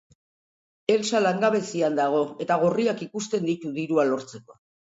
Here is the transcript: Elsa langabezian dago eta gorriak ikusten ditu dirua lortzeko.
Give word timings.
Elsa 0.93 1.21
langabezian 1.25 1.99
dago 2.01 2.23
eta 2.47 2.59
gorriak 2.65 3.07
ikusten 3.09 3.49
ditu 3.53 3.75
dirua 3.79 4.11
lortzeko. 4.13 4.63